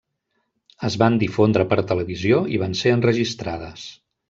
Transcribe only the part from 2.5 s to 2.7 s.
i